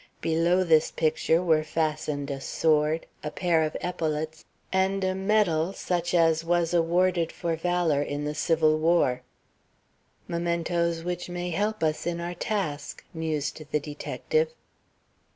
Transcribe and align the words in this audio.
Below 0.21 0.63
this 0.63 0.89
picture 0.89 1.43
were 1.43 1.61
fastened 1.63 2.31
a 2.31 2.41
sword, 2.41 3.05
a 3.23 3.29
pair 3.29 3.61
of 3.61 3.77
epaulettes, 3.81 4.45
and 4.73 5.03
a 5.03 5.13
medal 5.13 5.73
such 5.73 6.15
as 6.15 6.43
was 6.43 6.73
awarded 6.73 7.31
for 7.31 7.55
valor 7.55 8.01
in 8.01 8.23
the 8.25 8.33
civil 8.33 8.79
war. 8.79 9.21
"Mementoes 10.27 11.03
which 11.03 11.29
may 11.29 11.51
help 11.51 11.83
us 11.83 12.07
in 12.07 12.19
our 12.19 12.33
task," 12.33 13.05
mused 13.13 13.61
the 13.71 13.79
detective. 13.79 14.51